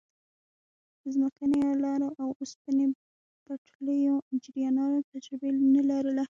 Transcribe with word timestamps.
د 1.01 1.03
ځمکنیو 1.15 1.79
لارو 1.85 2.09
او 2.21 2.27
اوسپنې 2.39 2.85
پټلیو 3.45 4.15
انجنیرانو 4.29 5.05
تجربه 5.11 5.47
نه 5.75 5.81
لرله. 5.89 6.19